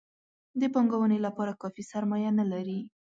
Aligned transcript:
د 0.59 0.61
پانګونې 0.73 1.17
لپاره 1.25 1.57
کافي 1.61 1.83
سرمایه 1.91 2.31
نه 2.39 2.45
لري. 2.51 2.79